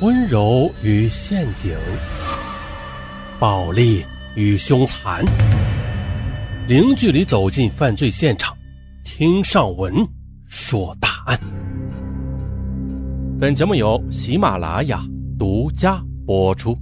[0.00, 1.78] 温柔与陷阱，
[3.38, 5.24] 暴力与凶残，
[6.66, 8.56] 零距离走进犯罪现场，
[9.04, 9.94] 听上文
[10.46, 11.38] 说大案。
[13.40, 15.00] 本节目由喜马拉雅
[15.38, 16.76] 独家播出。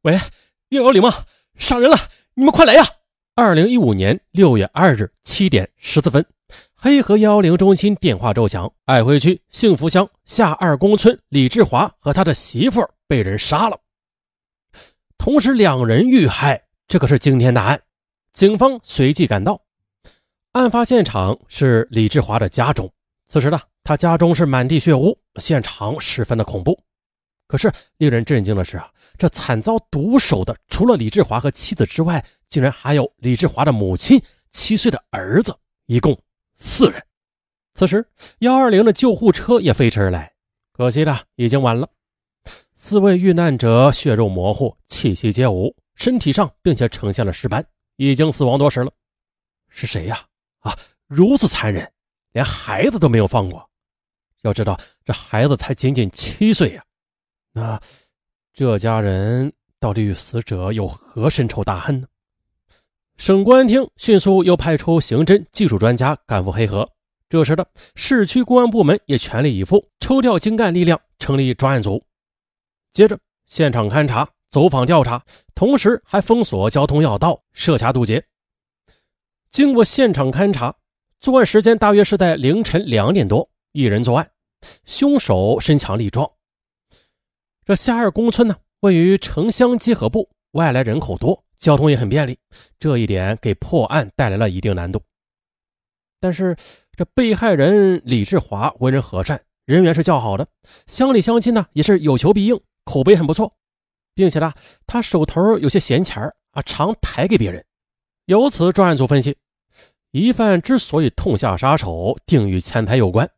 [0.00, 0.18] 喂，
[0.70, 1.10] 幺幺零吗？
[1.58, 1.96] 杀人了！
[2.34, 2.82] 你们快来呀！
[3.34, 6.24] 二零一五年六月二日七点十四分。
[6.84, 13.78] 黑河幺幺零中心电话骤响，爱辉区幸福乡下二公村李志华和他的媳妇被人杀了，
[15.16, 17.80] 同时两人遇害，这可是惊天大案。
[18.32, 19.62] 警方随即赶到，
[20.50, 22.92] 案发现场是李志华的家中。
[23.26, 26.76] 此时呢，他家中是满地血污，现场十分的恐怖。
[27.46, 36.18] 可是令人震惊的是啊，这惨遭毒手的除了李志华和妻子之外，竟然还有李志华的母亲、七岁的儿子，一共。
[36.64, 37.04] 四人，
[37.74, 38.06] 此时
[38.38, 40.32] 幺二零的救护车也飞驰而来，
[40.72, 41.90] 可惜的已经晚了。
[42.76, 48.92] 四位遇难者血肉模糊，气息皆无，身体上并且呈现了尸斑，已经死亡多时了。
[49.68, 50.24] 是谁呀？
[50.60, 50.76] 啊，
[51.08, 51.92] 如此残忍，
[52.30, 53.68] 连孩子都没有放过。
[54.42, 56.84] 要知道，这孩子才仅仅七岁呀。
[57.52, 57.80] 那
[58.52, 62.06] 这家人到底与死者有何深仇大恨呢？
[63.16, 66.88] 省公安厅迅速又派出刑侦技术专家赶赴黑河。
[67.28, 72.04] 这时的市区公安部门也全力以赴，抽调精干力量，成立专案组。
[72.92, 78.22] 接着，现场勘查、走访调查，同时还封锁交通要道，设卡堵截。
[79.48, 80.74] 经过现场勘查，
[81.20, 84.30] 作案时间大约是在凌晨两点多，一人作案，
[84.84, 86.30] 凶手身强力壮。
[87.64, 91.42] 这下二公村呢，位于城乡结合部，外来人口多。
[91.62, 92.36] 交通也很便利，
[92.80, 95.00] 这一点给破案带来了一定难度。
[96.18, 96.56] 但是
[96.96, 100.44] 这被害人李志华为人和善，人缘是较好的，
[100.88, 103.54] 乡里乡亲呢也是有求必应，口碑很不错，
[104.12, 104.52] 并且呢
[104.88, 107.64] 他手头有些闲钱啊，常抬给别人。
[108.24, 109.38] 由此专案组分析，
[110.10, 113.30] 疑犯之所以痛下杀手，定与钱财有关。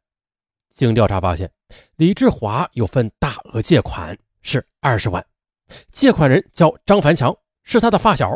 [0.70, 1.50] 经调查发现，
[1.96, 5.22] 李志华有份大额借款是二十万，
[5.92, 7.36] 借款人叫张凡强。
[7.64, 8.30] 是他的发小，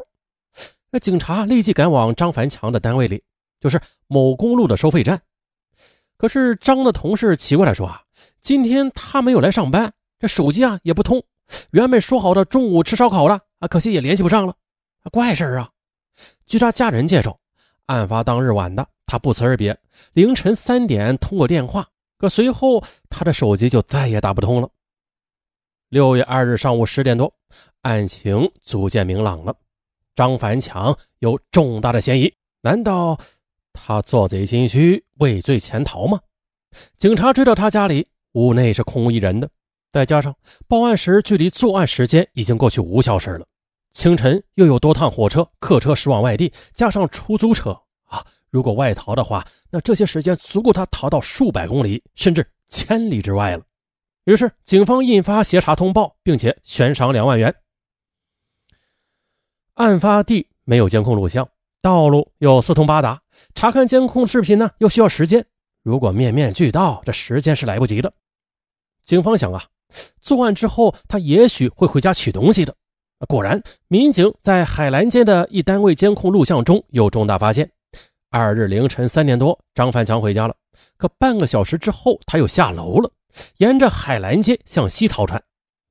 [0.90, 3.22] 那警察立即赶往张凡强的单位里，
[3.60, 5.20] 就是某公路的收费站。
[6.16, 8.02] 可是张的同事奇怪地说：“啊，
[8.40, 11.22] 今天他没有来上班，这手机啊也不通。
[11.70, 14.54] 原本说好的中午吃烧烤了啊，可惜也联系不上了。
[15.12, 15.70] 怪事啊！
[16.44, 17.38] 据他家人介绍，
[17.86, 19.78] 案发当日晚的他不辞而别，
[20.12, 21.86] 凌晨三点通过电话，
[22.18, 24.68] 可随后他的手机就再也打不通了。
[25.88, 27.32] 六月二日上午十点多。”
[27.82, 29.54] 案情逐渐明朗了，
[30.14, 33.18] 张凡强有重大的嫌疑，难道
[33.72, 36.20] 他做贼心虚、畏罪潜逃吗？
[36.98, 39.48] 警察追到他家里，屋内是空无一人的，
[39.90, 40.34] 再加上
[40.66, 43.46] 报案时距离作案时间已经过去五小时了，
[43.92, 47.70] 清晨又有多趟火车、客车驶往外地，加上出租车
[48.04, 53.64] 啊，如果外逃的话，那这些时间足够他逃到数百公里甚至千里之外了。
[54.28, 57.54] 于是，警方印发协查通报，并且悬赏两万元。
[59.72, 61.48] 案发地没有监控录像，
[61.80, 63.22] 道路又四通八达，
[63.54, 65.46] 查看监控视频呢又需要时间。
[65.82, 68.12] 如果面面俱到，这时间是来不及的。
[69.02, 69.64] 警方想啊，
[70.20, 72.76] 作案之后他也许会回家取东西的。
[73.28, 77.70] 果然，民警在海澜街的一单位监控录像中有重大发现。
[78.28, 80.54] 二日凌晨三点多，张凡强回家了，
[80.98, 83.10] 可半个小时之后他又下楼了，
[83.58, 85.42] 沿着海澜街向西逃窜。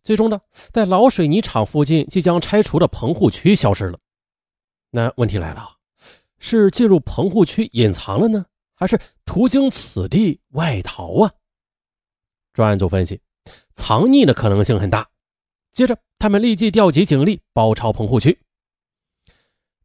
[0.03, 0.39] 最终呢，
[0.71, 3.99] 在老水泥厂附近即将拆除的棚户区消失了。
[4.89, 5.69] 那问题来了，
[6.39, 11.31] 是进入棚户区隐藏了呢，还是途经此地外逃啊？
[12.53, 13.19] 专案组分析，
[13.73, 15.07] 藏匿的可能性很大。
[15.73, 18.39] 接着，他们立即调集警力包抄棚户区。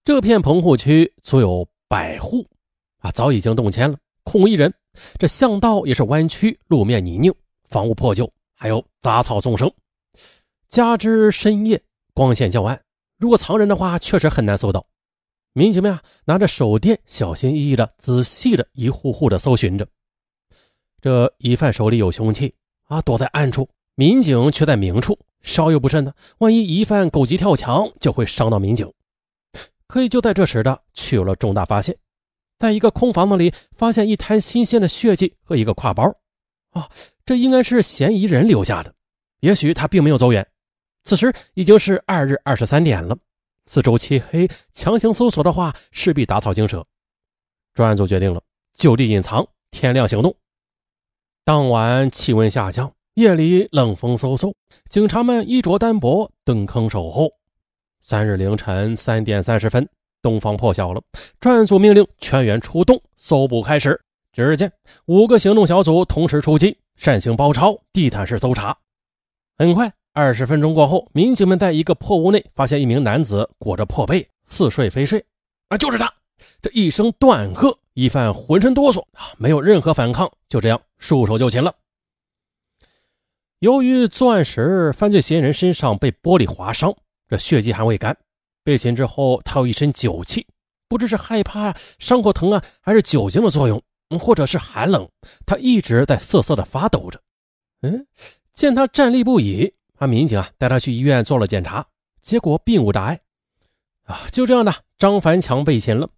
[0.05, 2.49] 这片棚户区足有百户，
[2.99, 4.73] 啊，早已经动迁了，空无一人。
[5.19, 7.35] 这巷道也是弯曲，路面泥泞，
[7.73, 9.73] 房屋破旧，还有杂草丛生。
[10.69, 11.83] 加之深夜
[12.13, 12.79] 光线较暗，
[13.19, 14.87] 如果藏人的话，确实很难搜到。
[15.55, 19.89] 民警们啊，拿着手电，小心翼翼的、仔细的一户户的搜寻着。
[21.01, 22.55] 这疑犯手里有凶器
[22.85, 28.91] 啊，躲在暗处，民警却在明处，稍有不慎呢，万一疑犯狗急跳墙，就会伤到民警。
[29.87, 31.97] 可以就在这时的，却有了重大发现，
[32.59, 36.15] 在一个空房子里发现一滩新鲜的血迹和一个挎包。
[36.73, 36.91] 啊，
[37.25, 38.93] 这应该是嫌疑人留下的，
[39.41, 40.47] 也许他并没有走远。
[41.05, 43.17] 此时已经是二日二十三点了，
[43.67, 46.87] 四周漆黑，强行搜索的话势必打草惊蛇。
[47.75, 48.43] 专案组决定了
[48.75, 50.35] 就地隐藏，天亮行动。
[51.45, 54.55] 当晚气温下降，夜里冷风嗖嗖，
[54.89, 57.31] 警察们衣着单薄，蹲坑守候。
[58.01, 59.89] 三日凌晨三点三十分，
[60.23, 61.03] 东方破晓了，
[61.41, 64.01] 专案组命令全员出动，搜捕开始。
[64.33, 64.73] 只见
[65.05, 68.77] 五个行动小组同时出击，扇形包抄，地毯式搜查。
[69.59, 75.23] 很快，二十分钟过后，民警们在一个破屋内发现一名男子裹着破被，似睡非睡。
[75.69, 76.13] 啊，就是他！
[76.61, 81.75] 这一声断喝，疑犯浑身哆嗦啊，没有任何反抗，就这样束手就擒了。
[83.59, 86.93] 由于作案时犯罪嫌疑人身上被玻璃划伤，
[87.29, 88.17] 这血迹还未干，
[88.65, 90.47] 被擒之后他有一身酒气，
[90.89, 93.81] 不知是害怕伤口疼啊，还是酒精的作用。
[94.19, 95.09] 或者是寒冷，
[95.45, 97.21] 他一直在瑟瑟的发抖着。
[97.83, 98.07] 嗯，
[98.53, 101.87] 见他站立不已，啊，民警啊带他去医院做了检查，
[102.21, 103.21] 结果并无大碍。
[104.05, 106.09] 啊，就这样的，张凡强被擒了。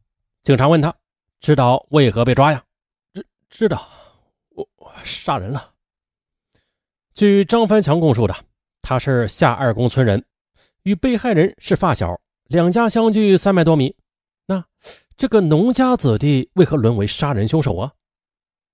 [0.43, 0.94] 警察问他，
[1.41, 2.62] 知道为何被抓呀？
[3.12, 3.88] 知知道，
[4.50, 5.73] 我我杀人了。
[7.14, 8.35] 据张凡强供述的，
[8.82, 10.25] 他是下二公村人，
[10.82, 13.97] 与被害人是发小，两家相距三百多米。
[14.47, 14.64] 那。
[15.16, 17.93] 这个农家子弟为何沦为杀人凶手啊？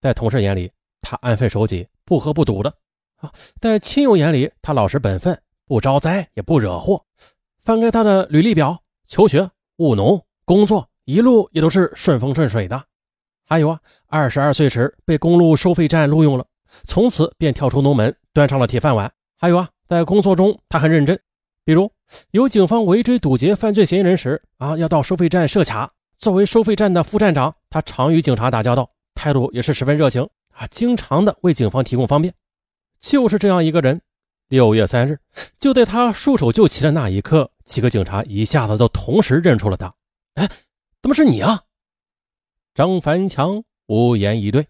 [0.00, 0.72] 在同事眼里，
[1.02, 2.72] 他安分守己、不喝不赌的
[3.16, 3.28] 啊；
[3.60, 7.04] 在亲友眼里，他老实本分、不招灾也不惹祸。
[7.62, 12.82] 翻开他的履历表，求学、务农、工作，一路也都是顺风顺水的。
[13.46, 16.46] 还有啊，二十二岁时被公路收费站录用了，
[16.87, 19.12] 从此便跳出农门，端上了铁饭碗。
[19.37, 21.20] 还有啊，在工作中他很认真，
[21.66, 21.92] 比如
[22.31, 25.92] 有警方围追堵截犯罪嫌疑人时啊，要到收费站设卡。
[26.20, 32.34] 作为收费站的副站长，他常与警察打交道，态度也是十分热情啊，经常的为警方提供方便。
[33.00, 34.02] 就是这样一个人，
[34.49, 35.19] 六月三日，
[35.58, 39.94] 就在他束手就擒的那一刻，几个警察一下子都同时认出了他。
[40.34, 40.46] 哎，
[41.00, 41.64] 怎么是你啊？
[42.75, 44.66] 张凡强无言以对。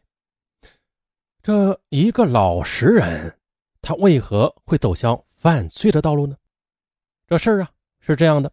[1.43, 3.37] 这一个老实人，
[3.83, 6.37] 他为何会走向犯罪的道路呢？
[7.27, 8.53] 这事儿啊是这样的，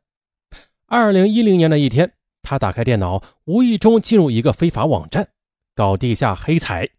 [0.88, 2.12] 二零一零年的一天。
[2.48, 5.28] 他打开电脑，无意中进入一个非法网站，
[5.76, 6.90] 搞地下黑彩，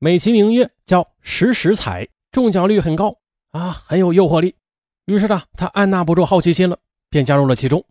[0.00, 3.16] 美其名曰叫“实时彩”，中奖率很高
[3.52, 4.52] 啊，很有诱惑力。
[5.04, 6.76] 于是呢，他按捺不住好奇心了，
[7.08, 7.84] 便加入了其中。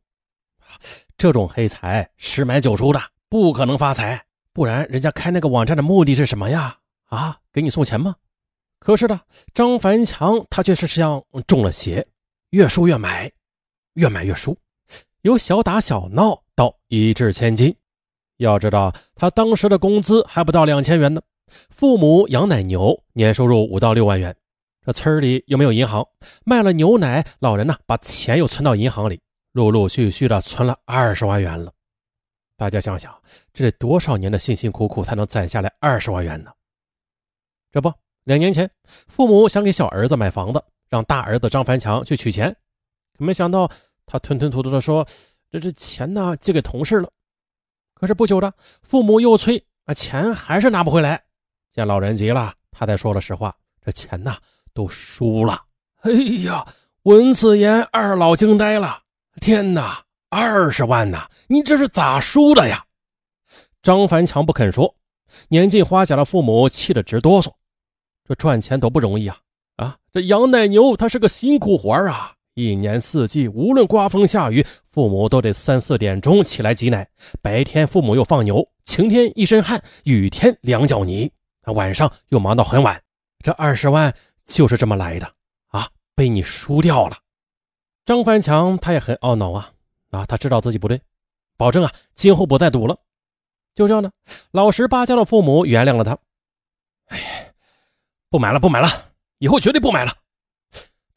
[1.16, 4.22] 这种黑彩十买九输的，不可能发财，
[4.52, 6.80] 不然人家开那个网站的目的是什么呀？
[7.06, 8.14] 啊，给你送钱吗？
[8.78, 9.22] 可是呢，
[9.54, 12.06] 张凡强他却是像中了邪，
[12.50, 13.32] 越输越买，
[13.94, 14.58] 越买越输，
[15.22, 16.44] 由小打小闹。
[16.60, 17.74] 到一掷千金，
[18.36, 21.22] 要知道他当时的工资还不到两千元呢。
[21.70, 24.36] 父母养奶牛，年收入五到六万元。
[24.86, 26.06] 这村里又没有银行，
[26.44, 29.22] 卖了牛奶，老人呢把钱又存到银行里，
[29.54, 31.72] 陆陆续续的存了二十万元了。
[32.58, 33.18] 大家想想，
[33.54, 36.52] 这得多少年的辛辛苦苦才能攒下来二十万元呢？
[37.72, 37.90] 这不，
[38.26, 38.70] 两年前，
[39.08, 42.54] 父母想给小儿子买房子，让大儿子张凡强去取钱，
[43.18, 43.72] 可没想到
[44.06, 45.08] 他吞吞吐吐的说。
[45.52, 47.10] 这这钱呢，借给同事了。
[47.94, 51.22] 可是不久的，父母又催啊，钱还是拿不回来。
[51.72, 54.38] 见老人急了，他才说了实话：这钱呢，
[54.74, 55.62] 都输了。
[56.02, 56.12] 哎
[56.44, 56.66] 呀，
[57.04, 59.02] 闻此言，二老惊呆了。
[59.42, 61.28] 天哪，二十万呐！
[61.48, 62.86] 你这是咋输的呀？
[63.82, 64.96] 张凡强不肯说。
[65.48, 67.52] 年近花甲的父母气得直哆嗦。
[68.26, 69.38] 这赚钱多不容易啊！
[69.78, 72.36] 啊，这养奶牛，它是个辛苦活啊。
[72.60, 77.08] 一年四季，无论刮风下雨，父母都得三四点钟起来挤奶。
[77.42, 81.32] 白天父母又放牛，晴天一身汗，雨天两脚泥。
[81.68, 83.02] 晚上又忙到很晚。
[83.42, 84.14] 这二十万
[84.46, 85.32] 就是这么来的
[85.68, 85.88] 啊！
[86.16, 87.18] 被你输掉了。
[88.06, 89.72] 张凡强他也很懊恼啊
[90.12, 90.26] 啊！
[90.26, 91.00] 他知道自己不对，
[91.56, 92.98] 保证啊，今后不再赌了。
[93.74, 94.12] 就这样呢，
[94.52, 96.18] 老实巴交的父母原谅了他。
[97.06, 97.54] 哎，
[98.30, 98.90] 不买了，不买了，
[99.38, 100.12] 以后绝对不买了。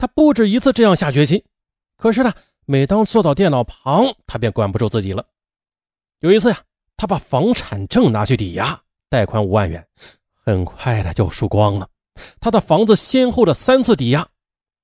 [0.03, 1.45] 他不止一次这样下决心，
[1.97, 5.25] 可是呢，每当坐到电脑旁，他便管不住自己了。
[6.19, 6.61] 有一次呀，
[6.97, 9.87] 他把房产证拿去抵押，贷款五万元，
[10.45, 11.89] 很快的就输光了。
[12.41, 14.29] 他的房子先后的三次抵押，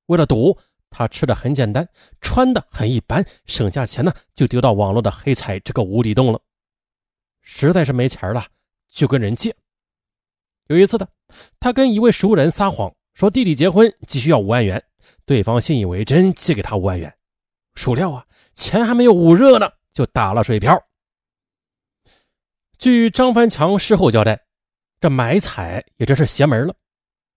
[0.06, 0.56] 为了赌，
[0.88, 1.88] 他吃的很简单，
[2.20, 6.40] 穿的很一般，省下钱呢，就丢到网络的黑彩这个无底洞了。
[7.42, 8.46] 实在是没钱了，
[8.88, 9.52] 就跟人借。
[10.68, 11.08] 有一次的，
[11.58, 14.80] 他跟一位熟人撒谎，说弟弟结婚急需要五万元。
[15.26, 17.12] 对方信以为真，借给他五万元。
[17.74, 20.80] 孰料啊，钱还没有捂热呢，就打了水漂。
[22.78, 24.40] 据张凡强事后交代，
[25.00, 26.76] 这买彩也真是邪门了。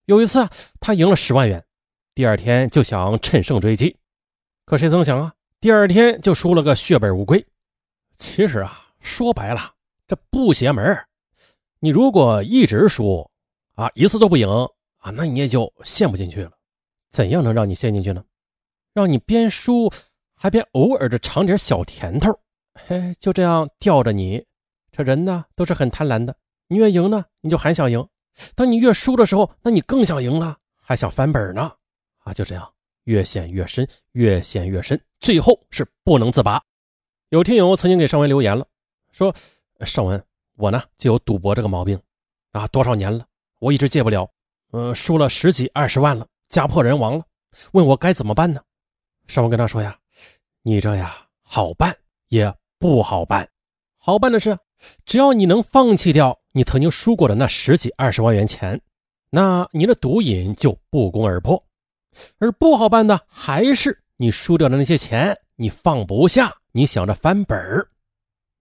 [0.06, 1.66] 有一次啊，他赢了十万元，
[2.14, 3.98] 第二天就想趁胜追击，
[4.66, 7.44] 可谁曾想啊，第二天就输了个血本无归。
[8.16, 9.74] 其实啊，说白了，
[10.08, 10.96] 这不邪门。
[11.80, 13.28] 你如果一直输
[13.74, 14.48] 啊，一次都不赢
[15.02, 16.52] 啊，那你也就陷不进去了。
[17.10, 18.24] 怎样能让你陷进去呢？
[18.94, 19.92] 让你边输
[20.34, 22.32] 还边偶尔的尝点小甜头，
[22.88, 24.46] 嘿，就这样吊着你。
[24.92, 26.36] 这人呢都是很贪婪的，
[26.68, 28.02] 你越赢呢，你就还想赢；
[28.56, 31.72] 当你越输的时候，那你更想赢了，还想翻本呢。
[32.20, 32.72] 啊，就这样
[33.06, 36.62] 越陷越深，越陷越深，最后是不能自拔。
[37.30, 38.68] 有听友曾经给尚文留言了，
[39.12, 39.34] 说
[39.86, 40.24] 尚文，
[40.58, 42.00] 我呢就有赌博这个毛病
[42.52, 43.26] 啊，多少年了，
[43.60, 44.30] 我一直戒不了，
[44.72, 47.26] 呃，输了十几二十万了，家破人亡了，
[47.74, 48.62] 问我该怎么办呢？
[49.28, 49.98] 尚文跟他说呀，
[50.64, 51.96] 你这呀好办
[52.30, 53.48] 也不好办，
[53.98, 54.58] 好办的是。
[55.06, 58.82] 只要你能放弃掉你曾经输过的那十几二十万元钱，
[59.30, 61.64] 那你的赌瘾就不攻而破。
[62.40, 67.88] 而不好办的还是你输掉的那些钱，你放不下，你想着翻本儿，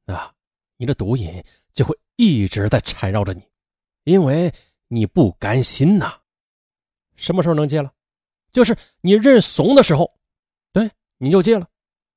[0.07, 0.31] 啊，
[0.76, 3.43] 你的毒瘾就会一直在缠绕着你，
[4.05, 4.52] 因为
[4.93, 6.19] 你不甘心呐。
[7.15, 7.93] 什么时候能戒了？
[8.53, 10.13] 就是你认怂的时候，
[10.73, 11.69] 对，你就戒了。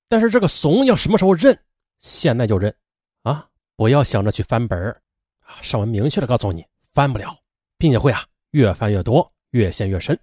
[0.07, 1.57] 但是这个怂要什么时候认？
[1.99, 2.75] 现在就认
[3.21, 3.47] 啊！
[3.75, 4.91] 不要想着去翻本
[5.41, 5.61] 啊！
[5.61, 7.37] 上文明确的告诉你，翻不了，
[7.77, 10.19] 并且会啊越翻越多，越陷越深。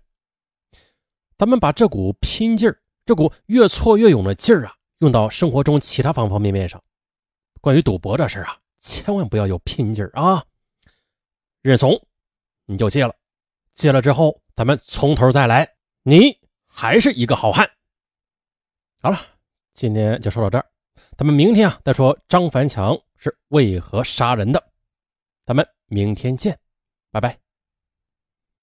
[1.38, 2.76] 咱们把这股拼劲儿，
[3.06, 6.82] 这股越挫越勇的劲儿啊，用到生活中其他方方面面上。
[7.60, 10.44] 关于赌博这事啊，千万不要有拼劲儿啊！
[11.62, 12.00] 认怂，
[12.70, 13.14] 你就戒了。
[13.74, 15.68] 戒了之后，咱们从头再来，
[16.02, 17.68] 你还是一个好汉。
[19.02, 19.18] 好了，
[19.74, 20.64] 今天就说到这儿，
[21.18, 22.96] 咱们明天啊再说张凡强。
[23.22, 24.72] 是为何杀人的？
[25.44, 26.58] 咱们明天见，
[27.10, 27.38] 拜拜。